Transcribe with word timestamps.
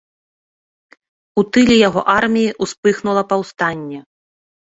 У 1.41 1.43
тыле 1.57 1.75
яго 1.87 2.01
арміі 2.15 2.55
ўспыхнула 2.67 3.21
паўстанне. 3.35 3.99